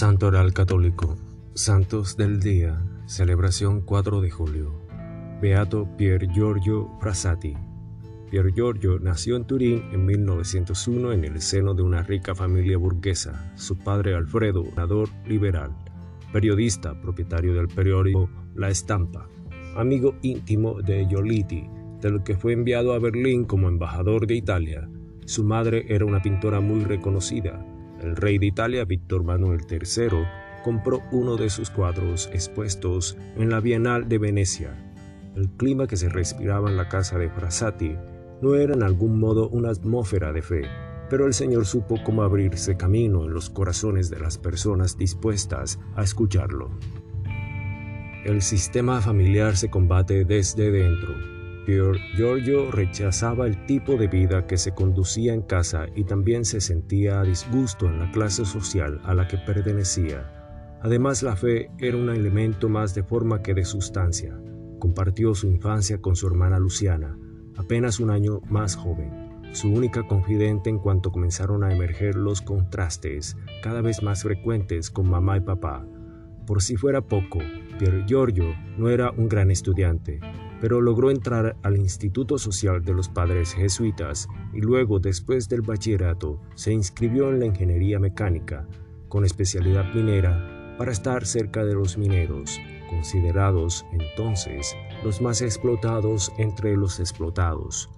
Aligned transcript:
Santoral 0.00 0.54
Católico, 0.54 1.18
Santos 1.52 2.16
del 2.16 2.40
Día, 2.40 2.82
celebración 3.04 3.82
4 3.82 4.22
de 4.22 4.30
julio. 4.30 4.80
Beato 5.42 5.86
Pier 5.98 6.26
Giorgio 6.32 6.88
Frassati. 7.02 7.54
Pier 8.30 8.50
Giorgio 8.54 8.98
nació 8.98 9.36
en 9.36 9.44
Turín 9.44 9.84
en 9.92 10.06
1901 10.06 11.12
en 11.12 11.24
el 11.26 11.42
seno 11.42 11.74
de 11.74 11.82
una 11.82 12.02
rica 12.02 12.34
familia 12.34 12.78
burguesa. 12.78 13.52
Su 13.56 13.76
padre 13.76 14.14
Alfredo, 14.14 14.64
senador 14.70 15.10
liberal, 15.26 15.76
periodista, 16.32 16.98
propietario 16.98 17.52
del 17.52 17.68
periódico 17.68 18.30
La 18.54 18.70
Estampa, 18.70 19.28
amigo 19.76 20.14
íntimo 20.22 20.80
de 20.80 21.06
Giolitti, 21.08 21.68
del 22.00 22.22
que 22.22 22.38
fue 22.38 22.54
enviado 22.54 22.94
a 22.94 22.98
Berlín 22.98 23.44
como 23.44 23.68
embajador 23.68 24.26
de 24.26 24.36
Italia. 24.36 24.88
Su 25.26 25.44
madre 25.44 25.84
era 25.90 26.06
una 26.06 26.22
pintora 26.22 26.60
muy 26.60 26.84
reconocida. 26.84 27.62
El 28.02 28.16
rey 28.16 28.38
de 28.38 28.46
Italia, 28.46 28.84
Víctor 28.84 29.24
Manuel 29.24 29.60
III, 29.70 30.24
compró 30.64 31.02
uno 31.12 31.36
de 31.36 31.50
sus 31.50 31.70
cuadros 31.70 32.30
expuestos 32.32 33.16
en 33.36 33.50
la 33.50 33.60
Bienal 33.60 34.08
de 34.08 34.18
Venecia. 34.18 34.74
El 35.36 35.50
clima 35.50 35.86
que 35.86 35.96
se 35.96 36.08
respiraba 36.08 36.70
en 36.70 36.76
la 36.76 36.88
casa 36.88 37.18
de 37.18 37.28
Frassati 37.28 37.96
no 38.42 38.54
era 38.54 38.74
en 38.74 38.82
algún 38.82 39.18
modo 39.18 39.48
una 39.48 39.70
atmósfera 39.70 40.32
de 40.32 40.42
fe, 40.42 40.62
pero 41.10 41.26
el 41.26 41.34
Señor 41.34 41.66
supo 41.66 41.96
cómo 42.04 42.22
abrirse 42.22 42.76
camino 42.76 43.24
en 43.24 43.34
los 43.34 43.50
corazones 43.50 44.08
de 44.10 44.20
las 44.20 44.38
personas 44.38 44.96
dispuestas 44.96 45.78
a 45.94 46.02
escucharlo. 46.02 46.70
El 48.24 48.42
sistema 48.42 49.00
familiar 49.00 49.56
se 49.56 49.70
combate 49.70 50.24
desde 50.24 50.70
dentro. 50.70 51.39
Giorgio 51.66 52.70
rechazaba 52.70 53.46
el 53.46 53.66
tipo 53.66 53.96
de 53.96 54.08
vida 54.08 54.46
que 54.46 54.56
se 54.56 54.72
conducía 54.72 55.34
en 55.34 55.42
casa 55.42 55.86
y 55.94 56.04
también 56.04 56.44
se 56.44 56.60
sentía 56.60 57.20
a 57.20 57.24
disgusto 57.24 57.86
en 57.86 57.98
la 57.98 58.10
clase 58.10 58.44
social 58.44 59.00
a 59.04 59.14
la 59.14 59.28
que 59.28 59.38
pertenecía. 59.38 60.78
Además, 60.82 61.22
la 61.22 61.36
fe 61.36 61.70
era 61.78 61.96
un 61.96 62.08
elemento 62.08 62.68
más 62.68 62.94
de 62.94 63.02
forma 63.02 63.42
que 63.42 63.54
de 63.54 63.64
sustancia. 63.64 64.38
Compartió 64.78 65.34
su 65.34 65.46
infancia 65.46 66.00
con 66.00 66.16
su 66.16 66.26
hermana 66.26 66.58
Luciana, 66.58 67.18
apenas 67.56 68.00
un 68.00 68.10
año 68.10 68.40
más 68.48 68.76
joven, 68.76 69.42
su 69.52 69.70
única 69.70 70.06
confidente 70.06 70.70
en 70.70 70.78
cuanto 70.78 71.12
comenzaron 71.12 71.64
a 71.64 71.72
emerger 71.72 72.14
los 72.14 72.40
contrastes 72.40 73.36
cada 73.62 73.82
vez 73.82 74.02
más 74.02 74.22
frecuentes 74.22 74.90
con 74.90 75.10
mamá 75.10 75.36
y 75.36 75.40
papá. 75.40 75.86
Por 76.46 76.62
si 76.62 76.76
fuera 76.76 77.02
poco, 77.02 77.40
Pier 77.78 78.06
Giorgio 78.06 78.54
no 78.78 78.88
era 78.88 79.10
un 79.10 79.28
gran 79.28 79.50
estudiante, 79.50 80.20
pero 80.60 80.80
logró 80.80 81.10
entrar 81.10 81.56
al 81.62 81.78
Instituto 81.78 82.38
Social 82.38 82.84
de 82.84 82.92
los 82.92 83.08
Padres 83.08 83.54
Jesuitas 83.54 84.28
y 84.52 84.60
luego, 84.60 84.98
después 84.98 85.48
del 85.48 85.62
bachillerato, 85.62 86.40
se 86.54 86.72
inscribió 86.72 87.30
en 87.30 87.40
la 87.40 87.46
ingeniería 87.46 87.98
mecánica, 87.98 88.66
con 89.08 89.24
especialidad 89.24 89.92
minera, 89.94 90.76
para 90.78 90.92
estar 90.92 91.26
cerca 91.26 91.64
de 91.64 91.74
los 91.74 91.98
mineros, 91.98 92.58
considerados 92.88 93.84
entonces 93.92 94.74
los 95.04 95.20
más 95.20 95.42
explotados 95.42 96.32
entre 96.38 96.76
los 96.76 97.00
explotados. 97.00 97.90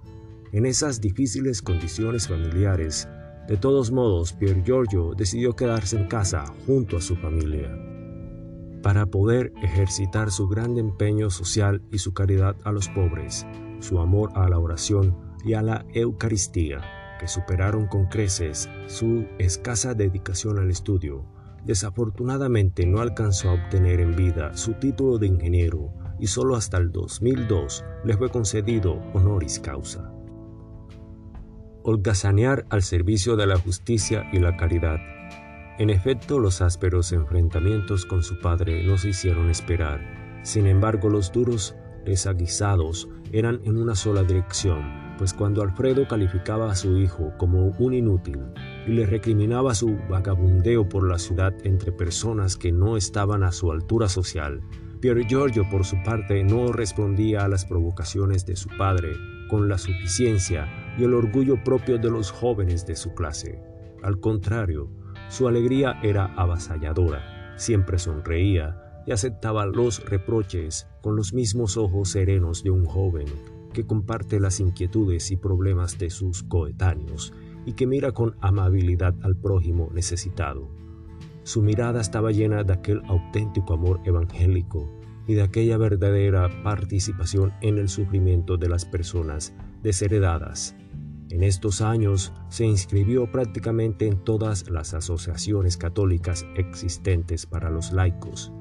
En 0.51 0.65
esas 0.65 1.01
difíciles 1.01 1.61
condiciones 1.61 2.27
familiares, 2.27 3.07
de 3.47 3.57
todos 3.57 3.91
modos, 3.91 4.33
Pier 4.33 4.63
Giorgio 4.63 5.13
decidió 5.15 5.55
quedarse 5.55 5.97
en 5.97 6.07
casa 6.07 6.45
junto 6.65 6.97
a 6.97 7.01
su 7.01 7.15
familia 7.15 7.92
para 8.83 9.05
poder 9.05 9.53
ejercitar 9.63 10.29
su 10.29 10.49
gran 10.49 10.77
empeño 10.77 11.29
social 11.29 11.81
y 11.89 11.99
su 11.99 12.13
caridad 12.13 12.57
a 12.65 12.71
los 12.71 12.89
pobres, 12.89 13.47
su 13.79 13.99
amor 13.99 14.31
a 14.35 14.47
la 14.49 14.59
oración 14.59 15.17
y 15.45 15.53
a 15.53 15.61
la 15.61 15.85
Eucaristía, 15.93 16.81
que 17.19 17.27
superaron 17.29 17.87
con 17.87 18.07
creces 18.07 18.69
su 18.87 19.25
escasa 19.39 19.93
dedicación 19.93 20.59
al 20.59 20.69
estudio. 20.69 21.25
Desafortunadamente 21.65 22.85
no 22.85 22.99
alcanzó 22.99 23.49
a 23.49 23.53
obtener 23.53 24.01
en 24.01 24.17
vida 24.17 24.55
su 24.57 24.73
título 24.73 25.17
de 25.17 25.27
ingeniero 25.27 25.93
y 26.19 26.27
solo 26.27 26.57
hasta 26.57 26.77
el 26.77 26.91
2002 26.91 27.85
le 28.03 28.17
fue 28.17 28.29
concedido 28.29 29.01
honoris 29.13 29.61
causa. 29.61 30.11
Holgazanear 31.83 32.65
al 32.69 32.83
servicio 32.83 33.37
de 33.37 33.47
la 33.47 33.57
justicia 33.57 34.29
y 34.33 34.39
la 34.39 34.57
caridad 34.57 34.99
en 35.79 35.89
efecto, 35.89 36.39
los 36.39 36.61
ásperos 36.61 37.11
enfrentamientos 37.11 38.05
con 38.05 38.23
su 38.23 38.39
padre 38.39 38.83
no 38.83 38.97
se 38.97 39.09
hicieron 39.09 39.49
esperar. 39.49 40.01
Sin 40.43 40.67
embargo, 40.67 41.09
los 41.09 41.31
duros 41.31 41.75
desaguisados 42.05 43.09
eran 43.31 43.59
en 43.63 43.77
una 43.77 43.95
sola 43.95 44.23
dirección, 44.23 45.15
pues 45.17 45.33
cuando 45.33 45.61
Alfredo 45.61 46.07
calificaba 46.07 46.71
a 46.71 46.75
su 46.75 46.97
hijo 46.97 47.33
como 47.37 47.67
un 47.79 47.93
inútil 47.93 48.39
y 48.85 48.91
le 48.91 49.05
recriminaba 49.05 49.73
su 49.73 49.97
vagabundeo 50.09 50.87
por 50.87 51.07
la 51.07 51.17
ciudad 51.17 51.53
entre 51.63 51.91
personas 51.91 52.57
que 52.57 52.71
no 52.71 52.97
estaban 52.97 53.43
a 53.43 53.51
su 53.51 53.71
altura 53.71 54.09
social, 54.09 54.61
Pier 55.03 55.25
Giorgio 55.27 55.67
por 55.69 55.85
su 55.85 55.97
parte 56.03 56.43
no 56.43 56.71
respondía 56.71 57.43
a 57.43 57.49
las 57.49 57.65
provocaciones 57.65 58.45
de 58.45 58.55
su 58.55 58.69
padre 58.77 59.11
con 59.49 59.67
la 59.67 59.77
suficiencia 59.77 60.67
y 60.97 61.03
el 61.03 61.13
orgullo 61.13 61.61
propio 61.61 61.97
de 61.97 62.09
los 62.09 62.31
jóvenes 62.31 62.85
de 62.85 62.95
su 62.95 63.13
clase. 63.13 63.59
Al 64.01 64.19
contrario, 64.19 64.89
su 65.29 65.47
alegría 65.47 65.99
era 66.03 66.33
avasalladora, 66.35 67.55
siempre 67.57 67.97
sonreía 67.97 69.03
y 69.05 69.11
aceptaba 69.11 69.65
los 69.65 70.03
reproches 70.09 70.87
con 71.01 71.15
los 71.15 71.33
mismos 71.33 71.77
ojos 71.77 72.09
serenos 72.09 72.63
de 72.63 72.69
un 72.69 72.85
joven 72.85 73.27
que 73.73 73.85
comparte 73.85 74.39
las 74.39 74.59
inquietudes 74.59 75.31
y 75.31 75.37
problemas 75.37 75.97
de 75.97 76.09
sus 76.09 76.43
coetáneos 76.43 77.33
y 77.65 77.73
que 77.73 77.87
mira 77.87 78.11
con 78.11 78.35
amabilidad 78.39 79.15
al 79.23 79.35
prójimo 79.35 79.89
necesitado. 79.93 80.69
Su 81.43 81.61
mirada 81.61 81.99
estaba 81.99 82.31
llena 82.31 82.63
de 82.63 82.73
aquel 82.73 83.01
auténtico 83.07 83.73
amor 83.73 83.99
evangélico 84.05 84.89
y 85.27 85.33
de 85.33 85.41
aquella 85.41 85.77
verdadera 85.77 86.49
participación 86.63 87.53
en 87.61 87.77
el 87.77 87.89
sufrimiento 87.89 88.57
de 88.57 88.69
las 88.69 88.85
personas 88.85 89.53
desheredadas 89.81 90.75
en 91.29 91.43
estos 91.43 91.81
años 91.81 92.33
se 92.49 92.65
inscribió 92.65 93.31
prácticamente 93.31 94.07
en 94.07 94.23
todas 94.23 94.69
las 94.69 94.93
asociaciones 94.93 95.77
católicas 95.77 96.45
existentes 96.55 97.45
para 97.45 97.69
los 97.69 97.91
laicos, 97.91 98.51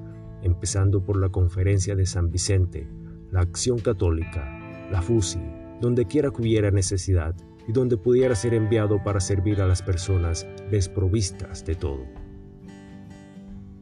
empezando 0.43 1.05
por 1.05 1.19
la 1.21 1.28
Conferencia 1.28 1.95
de 1.95 2.06
San 2.06 2.31
Vicente, 2.31 2.89
la 3.31 3.41
Acción 3.41 3.78
Católica, 3.78 4.89
la 4.91 5.03
FUSI, 5.03 5.41
donde 5.81 6.06
quiera 6.06 6.31
que 6.31 6.43
hubiera 6.43 6.71
necesidad 6.71 7.34
y 7.67 7.72
donde 7.72 7.97
pudiera 7.97 8.34
ser 8.34 8.55
enviado 8.55 9.03
para 9.03 9.21
servir 9.21 9.61
a 9.61 9.67
las 9.67 9.83
personas 9.83 10.47
desprovistas 10.71 11.65
de 11.65 11.75
todo. 11.75 12.05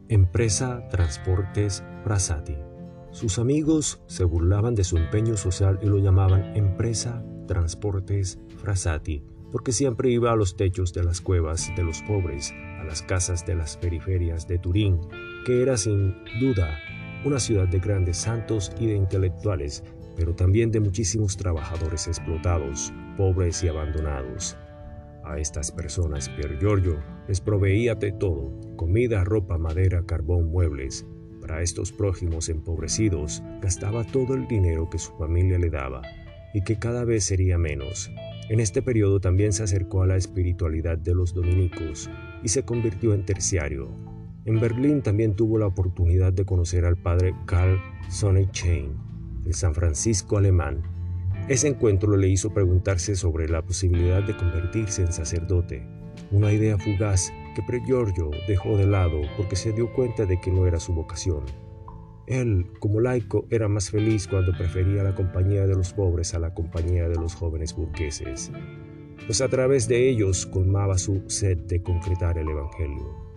Empresa 0.07 0.87
Transportes 0.89 1.83
Prasati. 2.03 2.57
Sus 3.11 3.39
amigos 3.39 4.01
se 4.07 4.23
burlaban 4.23 4.75
de 4.75 4.83
su 4.83 4.97
empeño 4.97 5.37
social 5.37 5.79
y 5.81 5.85
lo 5.85 5.99
llamaban 5.99 6.55
Empresa 6.55 7.23
Transportes 7.47 8.39
Frassati, 8.61 9.23
porque 9.51 9.71
siempre 9.71 10.09
iba 10.09 10.31
a 10.31 10.35
los 10.35 10.55
techos 10.55 10.93
de 10.93 11.03
las 11.03 11.19
cuevas 11.19 11.71
de 11.75 11.83
los 11.83 12.01
pobres, 12.03 12.53
a 12.79 12.83
las 12.83 13.01
casas 13.01 13.45
de 13.45 13.55
las 13.55 13.77
periferias 13.77 14.47
de 14.47 14.59
Turín, 14.59 14.99
que 15.45 15.61
era 15.61 15.77
sin 15.77 16.15
duda 16.39 16.77
una 17.25 17.39
ciudad 17.39 17.67
de 17.67 17.79
grandes 17.79 18.17
santos 18.17 18.71
y 18.79 18.87
de 18.87 18.95
intelectuales, 18.95 19.83
pero 20.15 20.33
también 20.33 20.71
de 20.71 20.79
muchísimos 20.79 21.37
trabajadores 21.37 22.07
explotados, 22.07 22.93
pobres 23.17 23.63
y 23.63 23.67
abandonados. 23.67 24.57
A 25.23 25.37
estas 25.37 25.71
personas 25.71 26.29
Pier 26.29 26.57
Giorgio 26.59 26.97
les 27.27 27.39
proveía 27.39 27.95
de 27.95 28.11
todo, 28.11 28.51
comida, 28.75 29.23
ropa, 29.23 29.57
madera, 29.57 30.03
carbón, 30.05 30.51
muebles. 30.51 31.05
Para 31.41 31.61
estos 31.61 31.91
prójimos 31.91 32.49
empobrecidos 32.49 33.43
gastaba 33.61 34.03
todo 34.03 34.33
el 34.33 34.47
dinero 34.47 34.89
que 34.89 34.99
su 34.99 35.11
familia 35.17 35.59
le 35.59 35.69
daba 35.69 36.01
y 36.53 36.63
que 36.63 36.77
cada 36.77 37.05
vez 37.05 37.23
sería 37.23 37.57
menos. 37.57 38.11
En 38.51 38.59
este 38.59 38.81
periodo 38.81 39.21
también 39.21 39.53
se 39.53 39.63
acercó 39.63 40.03
a 40.03 40.07
la 40.07 40.17
espiritualidad 40.17 40.97
de 40.97 41.15
los 41.15 41.33
dominicos 41.33 42.09
y 42.43 42.49
se 42.49 42.63
convirtió 42.63 43.13
en 43.13 43.23
terciario. 43.23 43.87
En 44.43 44.59
Berlín 44.59 45.01
también 45.01 45.37
tuvo 45.37 45.57
la 45.57 45.67
oportunidad 45.67 46.33
de 46.33 46.43
conocer 46.43 46.83
al 46.83 46.97
padre 46.97 47.33
Karl 47.45 47.79
Sonnenschein, 48.09 48.91
el 49.45 49.53
San 49.53 49.73
Francisco 49.73 50.37
alemán. 50.37 50.81
Ese 51.47 51.69
encuentro 51.69 52.17
le 52.17 52.27
hizo 52.27 52.53
preguntarse 52.53 53.15
sobre 53.15 53.47
la 53.47 53.61
posibilidad 53.61 54.21
de 54.21 54.35
convertirse 54.35 55.03
en 55.03 55.13
sacerdote, 55.13 55.87
una 56.29 56.51
idea 56.51 56.77
fugaz 56.77 57.31
que 57.55 57.63
Pre 57.63 57.79
Giorgio 57.85 58.31
dejó 58.49 58.75
de 58.75 58.85
lado 58.85 59.21
porque 59.37 59.55
se 59.55 59.71
dio 59.71 59.93
cuenta 59.93 60.25
de 60.25 60.41
que 60.41 60.51
no 60.51 60.67
era 60.67 60.81
su 60.81 60.93
vocación. 60.93 61.45
Él, 62.27 62.67
como 62.79 62.99
laico, 62.99 63.47
era 63.49 63.67
más 63.67 63.89
feliz 63.89 64.27
cuando 64.27 64.51
prefería 64.57 65.03
la 65.03 65.15
compañía 65.15 65.65
de 65.65 65.75
los 65.75 65.93
pobres 65.93 66.33
a 66.33 66.39
la 66.39 66.53
compañía 66.53 67.09
de 67.09 67.15
los 67.15 67.35
jóvenes 67.35 67.75
burgueses, 67.75 68.51
pues 69.25 69.41
a 69.41 69.49
través 69.49 69.87
de 69.87 70.09
ellos 70.09 70.45
colmaba 70.45 70.97
su 70.97 71.23
sed 71.27 71.57
de 71.57 71.81
concretar 71.81 72.37
el 72.37 72.49
Evangelio. 72.49 73.31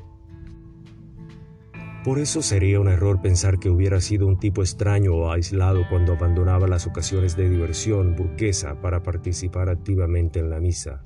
Por 2.04 2.18
eso 2.18 2.42
sería 2.42 2.80
un 2.80 2.88
error 2.88 3.22
pensar 3.22 3.58
que 3.58 3.70
hubiera 3.70 3.98
sido 3.98 4.26
un 4.26 4.38
tipo 4.38 4.60
extraño 4.60 5.14
o 5.14 5.32
aislado 5.32 5.88
cuando 5.88 6.12
abandonaba 6.12 6.68
las 6.68 6.86
ocasiones 6.86 7.34
de 7.34 7.48
diversión 7.48 8.14
burguesa 8.14 8.78
para 8.82 9.02
participar 9.02 9.70
activamente 9.70 10.38
en 10.38 10.50
la 10.50 10.60
misa. 10.60 11.02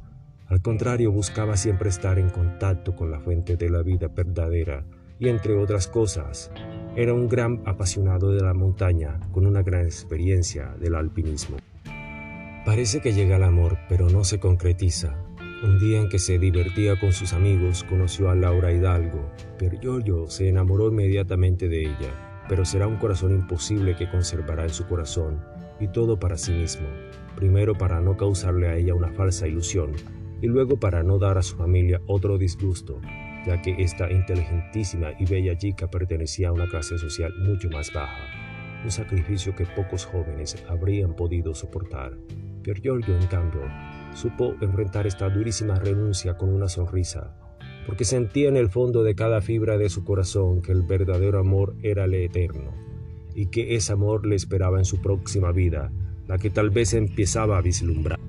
Al 0.48 0.60
contrario, 0.60 1.12
buscaba 1.12 1.56
siempre 1.56 1.88
estar 1.88 2.18
en 2.18 2.30
contacto 2.30 2.96
con 2.96 3.12
la 3.12 3.20
fuente 3.20 3.56
de 3.56 3.70
la 3.70 3.82
vida 3.82 4.08
verdadera 4.08 4.84
y 5.20 5.28
entre 5.28 5.54
otras 5.54 5.86
cosas, 5.86 6.50
era 6.98 7.14
un 7.14 7.28
gran 7.28 7.62
apasionado 7.64 8.32
de 8.32 8.42
la 8.42 8.54
montaña 8.54 9.20
con 9.30 9.46
una 9.46 9.62
gran 9.62 9.82
experiencia 9.82 10.74
del 10.80 10.96
alpinismo. 10.96 11.58
Parece 12.66 13.00
que 13.00 13.12
llega 13.12 13.36
el 13.36 13.44
amor, 13.44 13.78
pero 13.88 14.10
no 14.10 14.24
se 14.24 14.40
concretiza. 14.40 15.16
Un 15.62 15.78
día 15.78 16.00
en 16.00 16.08
que 16.08 16.18
se 16.18 16.40
divertía 16.40 16.98
con 16.98 17.12
sus 17.12 17.34
amigos, 17.34 17.84
conoció 17.84 18.30
a 18.30 18.34
Laura 18.34 18.72
Hidalgo. 18.72 19.30
Pero 19.60 19.78
Giorgio 19.80 20.26
se 20.26 20.48
enamoró 20.48 20.88
inmediatamente 20.88 21.68
de 21.68 21.82
ella, 21.82 22.44
pero 22.48 22.64
será 22.64 22.88
un 22.88 22.96
corazón 22.96 23.30
imposible 23.32 23.94
que 23.94 24.10
conservará 24.10 24.64
en 24.64 24.70
su 24.70 24.84
corazón, 24.88 25.40
y 25.78 25.86
todo 25.86 26.18
para 26.18 26.36
sí 26.36 26.50
mismo. 26.50 26.88
Primero 27.36 27.78
para 27.78 28.00
no 28.00 28.16
causarle 28.16 28.66
a 28.66 28.76
ella 28.76 28.94
una 28.94 29.12
falsa 29.12 29.46
ilusión, 29.46 29.92
y 30.42 30.48
luego 30.48 30.80
para 30.80 31.04
no 31.04 31.20
dar 31.20 31.38
a 31.38 31.42
su 31.42 31.56
familia 31.56 32.00
otro 32.08 32.38
disgusto, 32.38 33.00
ya 33.48 33.62
que 33.62 33.82
esta 33.82 34.12
inteligentísima 34.12 35.12
y 35.18 35.24
bella 35.24 35.56
chica 35.56 35.90
pertenecía 35.90 36.50
a 36.50 36.52
una 36.52 36.68
clase 36.68 36.98
social 36.98 37.32
mucho 37.38 37.70
más 37.70 37.90
baja, 37.94 38.26
un 38.84 38.90
sacrificio 38.90 39.56
que 39.56 39.64
pocos 39.64 40.04
jóvenes 40.04 40.62
habrían 40.68 41.16
podido 41.16 41.54
soportar. 41.54 42.12
Pier 42.62 42.82
Giorgio, 42.82 43.16
en 43.16 43.26
cambio, 43.26 43.62
supo 44.12 44.54
enfrentar 44.60 45.06
esta 45.06 45.30
durísima 45.30 45.78
renuncia 45.78 46.36
con 46.36 46.50
una 46.50 46.68
sonrisa, 46.68 47.38
porque 47.86 48.04
sentía 48.04 48.50
en 48.50 48.58
el 48.58 48.68
fondo 48.68 49.02
de 49.02 49.14
cada 49.14 49.40
fibra 49.40 49.78
de 49.78 49.88
su 49.88 50.04
corazón 50.04 50.60
que 50.60 50.72
el 50.72 50.82
verdadero 50.82 51.38
amor 51.38 51.74
era 51.82 52.04
el 52.04 52.12
eterno, 52.12 52.74
y 53.34 53.46
que 53.46 53.76
ese 53.76 53.94
amor 53.94 54.26
le 54.26 54.36
esperaba 54.36 54.76
en 54.76 54.84
su 54.84 55.00
próxima 55.00 55.52
vida, 55.52 55.90
la 56.26 56.36
que 56.36 56.50
tal 56.50 56.68
vez 56.68 56.92
empezaba 56.92 57.56
a 57.56 57.62
vislumbrar 57.62 58.27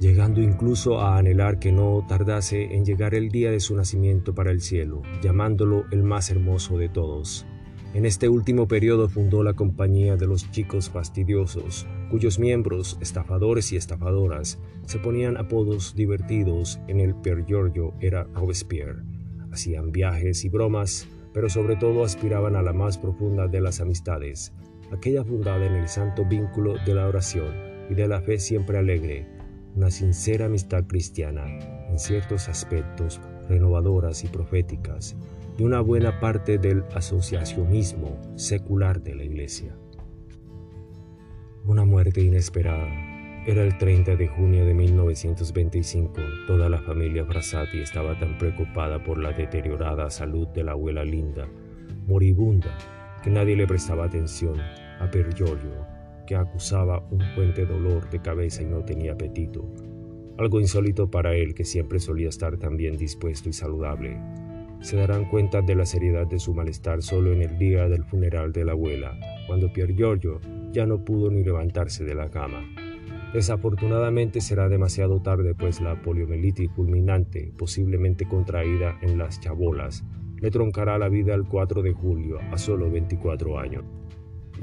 llegando 0.00 0.40
incluso 0.40 1.00
a 1.00 1.18
anhelar 1.18 1.58
que 1.58 1.72
no 1.72 2.04
tardase 2.08 2.74
en 2.74 2.84
llegar 2.84 3.14
el 3.14 3.30
día 3.30 3.50
de 3.50 3.60
su 3.60 3.76
nacimiento 3.76 4.34
para 4.34 4.50
el 4.50 4.60
cielo, 4.60 5.02
llamándolo 5.22 5.84
el 5.90 6.02
más 6.02 6.30
hermoso 6.30 6.78
de 6.78 6.88
todos. 6.88 7.46
En 7.94 8.06
este 8.06 8.28
último 8.28 8.66
periodo 8.66 9.08
fundó 9.08 9.44
la 9.44 9.54
Compañía 9.54 10.16
de 10.16 10.26
los 10.26 10.50
Chicos 10.50 10.90
Fastidiosos, 10.90 11.86
cuyos 12.10 12.40
miembros, 12.40 12.98
estafadores 13.00 13.72
y 13.72 13.76
estafadoras, 13.76 14.58
se 14.86 14.98
ponían 14.98 15.36
apodos 15.36 15.94
divertidos 15.94 16.80
en 16.88 16.98
el 16.98 17.14
Pier 17.14 17.44
Giorgio 17.46 17.94
era 18.00 18.24
Robespierre. 18.34 19.04
Hacían 19.52 19.92
viajes 19.92 20.44
y 20.44 20.48
bromas, 20.48 21.08
pero 21.32 21.48
sobre 21.48 21.76
todo 21.76 22.02
aspiraban 22.02 22.56
a 22.56 22.62
la 22.62 22.72
más 22.72 22.98
profunda 22.98 23.46
de 23.46 23.60
las 23.60 23.80
amistades, 23.80 24.52
aquella 24.90 25.24
fundada 25.24 25.64
en 25.64 25.74
el 25.74 25.86
santo 25.86 26.24
vínculo 26.24 26.74
de 26.84 26.94
la 26.94 27.06
oración 27.06 27.54
y 27.88 27.94
de 27.94 28.08
la 28.08 28.20
fe 28.20 28.40
siempre 28.40 28.78
alegre, 28.78 29.33
una 29.74 29.90
sincera 29.90 30.46
amistad 30.46 30.84
cristiana, 30.86 31.44
en 31.88 31.98
ciertos 31.98 32.48
aspectos 32.48 33.20
renovadoras 33.48 34.22
y 34.24 34.28
proféticas, 34.28 35.16
y 35.58 35.62
una 35.62 35.80
buena 35.80 36.20
parte 36.20 36.58
del 36.58 36.84
asociacionismo 36.94 38.20
secular 38.36 39.02
de 39.02 39.14
la 39.14 39.24
Iglesia. 39.24 39.76
Una 41.66 41.84
muerte 41.84 42.20
inesperada. 42.20 42.86
Era 43.46 43.62
el 43.62 43.76
30 43.76 44.16
de 44.16 44.28
junio 44.28 44.64
de 44.64 44.74
1925. 44.74 46.14
Toda 46.46 46.68
la 46.68 46.80
familia 46.80 47.26
Frassati 47.26 47.80
estaba 47.80 48.18
tan 48.18 48.38
preocupada 48.38 49.02
por 49.02 49.18
la 49.18 49.32
deteriorada 49.32 50.08
salud 50.08 50.48
de 50.48 50.64
la 50.64 50.72
abuela 50.72 51.04
Linda, 51.04 51.46
moribunda, 52.06 52.76
que 53.22 53.30
nadie 53.30 53.56
le 53.56 53.66
prestaba 53.66 54.04
atención 54.04 54.58
a 55.00 55.10
Per 55.10 55.34
Giorgio, 55.34 55.93
que 56.26 56.36
acusaba 56.36 57.06
un 57.10 57.20
fuerte 57.34 57.66
dolor 57.66 58.08
de 58.10 58.20
cabeza 58.20 58.62
y 58.62 58.66
no 58.66 58.84
tenía 58.84 59.12
apetito, 59.12 59.68
algo 60.36 60.60
insólito 60.60 61.10
para 61.10 61.34
él 61.34 61.54
que 61.54 61.64
siempre 61.64 62.00
solía 62.00 62.28
estar 62.28 62.56
tan 62.58 62.76
bien 62.76 62.96
dispuesto 62.96 63.48
y 63.48 63.52
saludable. 63.52 64.18
Se 64.80 64.96
darán 64.96 65.26
cuenta 65.30 65.62
de 65.62 65.76
la 65.76 65.86
seriedad 65.86 66.26
de 66.26 66.38
su 66.38 66.52
malestar 66.52 67.02
solo 67.02 67.32
en 67.32 67.42
el 67.42 67.56
día 67.56 67.88
del 67.88 68.04
funeral 68.04 68.52
de 68.52 68.64
la 68.64 68.72
abuela, 68.72 69.18
cuando 69.46 69.72
Pier 69.72 69.94
Giorgio 69.94 70.40
ya 70.72 70.86
no 70.86 71.04
pudo 71.04 71.30
ni 71.30 71.44
levantarse 71.44 72.04
de 72.04 72.14
la 72.14 72.30
cama. 72.30 72.64
Desafortunadamente 73.32 74.40
será 74.40 74.68
demasiado 74.68 75.22
tarde, 75.22 75.54
pues 75.54 75.80
la 75.80 76.02
poliomielitis 76.02 76.70
fulminante, 76.72 77.52
posiblemente 77.56 78.26
contraída 78.26 78.98
en 79.02 79.18
las 79.18 79.40
chabolas, 79.40 80.04
le 80.40 80.50
troncará 80.50 80.98
la 80.98 81.08
vida 81.08 81.34
el 81.34 81.44
4 81.44 81.80
de 81.82 81.92
julio 81.92 82.38
a 82.52 82.58
solo 82.58 82.90
24 82.90 83.58
años. 83.58 83.84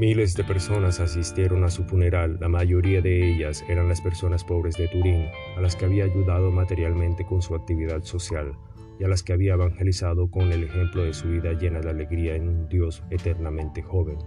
Miles 0.01 0.33
de 0.33 0.43
personas 0.43 0.99
asistieron 0.99 1.63
a 1.63 1.69
su 1.69 1.83
funeral, 1.83 2.39
la 2.41 2.49
mayoría 2.49 3.03
de 3.03 3.35
ellas 3.35 3.63
eran 3.69 3.87
las 3.87 4.01
personas 4.01 4.43
pobres 4.43 4.75
de 4.75 4.87
Turín, 4.87 5.27
a 5.55 5.61
las 5.61 5.75
que 5.75 5.85
había 5.85 6.05
ayudado 6.05 6.49
materialmente 6.49 7.23
con 7.23 7.43
su 7.43 7.53
actividad 7.53 8.01
social 8.01 8.53
y 8.99 9.03
a 9.03 9.07
las 9.07 9.21
que 9.21 9.33
había 9.33 9.53
evangelizado 9.53 10.31
con 10.31 10.51
el 10.51 10.63
ejemplo 10.63 11.03
de 11.03 11.13
su 11.13 11.29
vida 11.29 11.53
llena 11.53 11.81
de 11.81 11.91
alegría 11.91 12.33
en 12.35 12.49
un 12.49 12.67
Dios 12.67 13.03
eternamente 13.11 13.83
joven. 13.83 14.17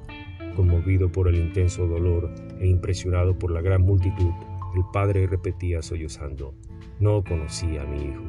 Conmovido 0.54 1.10
por 1.10 1.26
el 1.26 1.34
intenso 1.34 1.88
dolor 1.88 2.32
e 2.60 2.68
impresionado 2.68 3.36
por 3.36 3.50
la 3.50 3.60
gran 3.60 3.82
multitud, 3.82 4.30
el 4.76 4.82
padre 4.92 5.26
repetía 5.26 5.82
sollozando, 5.82 6.54
no 7.00 7.24
conocí 7.24 7.78
a 7.78 7.84
mi 7.84 8.10
hijo. 8.10 8.22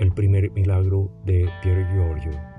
El 0.00 0.10
primer 0.12 0.50
milagro 0.50 1.12
de 1.24 1.48
Pier 1.62 1.86
Giorgio 1.92 2.53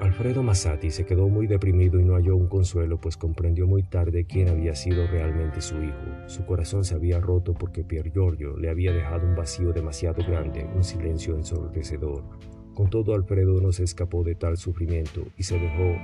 Alfredo 0.00 0.42
Massati 0.42 0.90
se 0.90 1.04
quedó 1.04 1.28
muy 1.28 1.46
deprimido 1.46 2.00
y 2.00 2.04
no 2.04 2.14
halló 2.14 2.34
un 2.34 2.48
consuelo, 2.48 2.98
pues 2.98 3.18
comprendió 3.18 3.66
muy 3.66 3.82
tarde 3.82 4.24
quién 4.24 4.48
había 4.48 4.74
sido 4.74 5.06
realmente 5.06 5.60
su 5.60 5.82
hijo. 5.82 6.00
Su 6.26 6.46
corazón 6.46 6.84
se 6.84 6.94
había 6.94 7.20
roto 7.20 7.52
porque 7.52 7.84
Pier 7.84 8.10
Giorgio 8.10 8.56
le 8.56 8.70
había 8.70 8.94
dejado 8.94 9.26
un 9.26 9.34
vacío 9.34 9.74
demasiado 9.74 10.24
grande, 10.26 10.66
un 10.74 10.84
silencio 10.84 11.36
ensordecedor. 11.36 12.24
Con 12.72 12.88
todo, 12.88 13.14
Alfredo 13.14 13.60
no 13.60 13.72
se 13.72 13.84
escapó 13.84 14.24
de 14.24 14.34
tal 14.36 14.56
sufrimiento 14.56 15.26
y 15.36 15.42
se 15.42 15.58
dejó 15.58 15.98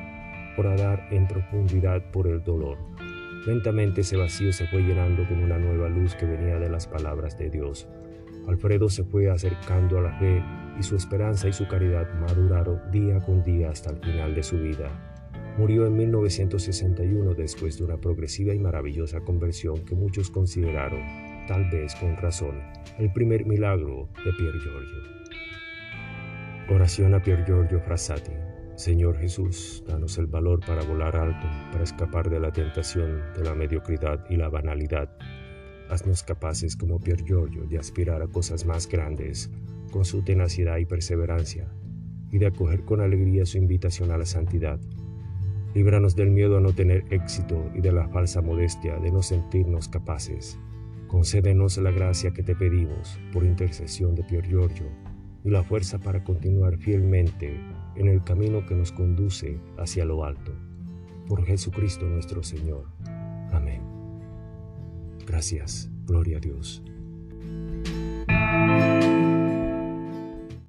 horadar 0.58 1.08
en 1.10 1.26
profundidad 1.26 2.10
por 2.10 2.26
el 2.26 2.44
dolor. 2.44 2.76
Lentamente 3.46 4.02
ese 4.02 4.18
vacío 4.18 4.52
se 4.52 4.66
fue 4.66 4.82
llenando 4.82 5.26
con 5.26 5.42
una 5.42 5.58
nueva 5.58 5.88
luz 5.88 6.14
que 6.16 6.26
venía 6.26 6.58
de 6.58 6.68
las 6.68 6.86
palabras 6.86 7.38
de 7.38 7.48
Dios. 7.48 7.88
Alfredo 8.46 8.90
se 8.90 9.04
fue 9.04 9.30
acercando 9.30 9.98
a 9.98 10.02
la 10.02 10.18
fe 10.18 10.42
y 10.78 10.82
su 10.82 10.96
esperanza 10.96 11.48
y 11.48 11.52
su 11.52 11.66
caridad 11.68 12.12
maduraron 12.20 12.80
día 12.90 13.20
con 13.20 13.42
día 13.42 13.70
hasta 13.70 13.90
el 13.90 13.98
final 13.98 14.34
de 14.34 14.42
su 14.42 14.58
vida. 14.58 14.90
Murió 15.58 15.86
en 15.86 15.96
1961 15.96 17.34
después 17.34 17.78
de 17.78 17.84
una 17.84 17.96
progresiva 17.96 18.52
y 18.52 18.58
maravillosa 18.58 19.20
conversión 19.20 19.84
que 19.86 19.94
muchos 19.94 20.30
consideraron, 20.30 21.00
tal 21.46 21.70
vez 21.70 21.94
con 21.94 22.16
razón, 22.16 22.60
el 22.98 23.10
primer 23.12 23.46
milagro 23.46 24.10
de 24.24 24.32
Pier 24.34 24.52
Giorgio. 24.62 25.16
Oración 26.68 27.14
a 27.14 27.22
Pier 27.22 27.44
Giorgio 27.46 27.80
Frassati. 27.80 28.32
Señor 28.74 29.16
Jesús, 29.16 29.82
danos 29.86 30.18
el 30.18 30.26
valor 30.26 30.60
para 30.60 30.82
volar 30.82 31.16
alto, 31.16 31.46
para 31.72 31.84
escapar 31.84 32.28
de 32.28 32.38
la 32.38 32.52
tentación, 32.52 33.22
de 33.34 33.42
la 33.42 33.54
mediocridad 33.54 34.26
y 34.28 34.36
la 34.36 34.50
banalidad. 34.50 35.16
Haznos 35.88 36.22
capaces 36.22 36.76
como 36.76 37.00
Pier 37.00 37.24
Giorgio 37.24 37.64
de 37.66 37.78
aspirar 37.78 38.20
a 38.20 38.26
cosas 38.26 38.66
más 38.66 38.86
grandes, 38.86 39.50
con 39.96 40.04
su 40.04 40.20
tenacidad 40.20 40.76
y 40.76 40.84
perseverancia, 40.84 41.72
y 42.30 42.36
de 42.36 42.48
acoger 42.48 42.84
con 42.84 43.00
alegría 43.00 43.46
su 43.46 43.56
invitación 43.56 44.10
a 44.10 44.18
la 44.18 44.26
santidad. 44.26 44.78
Líbranos 45.74 46.14
del 46.14 46.30
miedo 46.30 46.58
a 46.58 46.60
no 46.60 46.74
tener 46.74 47.06
éxito 47.08 47.70
y 47.74 47.80
de 47.80 47.92
la 47.92 48.06
falsa 48.06 48.42
modestia 48.42 48.98
de 48.98 49.10
no 49.10 49.22
sentirnos 49.22 49.88
capaces. 49.88 50.58
Concédenos 51.06 51.78
la 51.78 51.92
gracia 51.92 52.32
que 52.32 52.42
te 52.42 52.54
pedimos 52.54 53.18
por 53.32 53.42
intercesión 53.42 54.14
de 54.14 54.22
Pier 54.22 54.46
Giorgio 54.46 54.84
y 55.44 55.48
la 55.48 55.62
fuerza 55.62 55.98
para 55.98 56.22
continuar 56.22 56.76
fielmente 56.76 57.58
en 57.94 58.08
el 58.08 58.22
camino 58.22 58.66
que 58.66 58.74
nos 58.74 58.92
conduce 58.92 59.58
hacia 59.78 60.04
lo 60.04 60.26
alto. 60.26 60.52
Por 61.26 61.42
Jesucristo 61.46 62.04
nuestro 62.04 62.42
Señor. 62.42 62.84
Amén. 63.50 63.80
Gracias. 65.26 65.88
Gloria 66.04 66.36
a 66.36 66.40
Dios. 66.40 66.82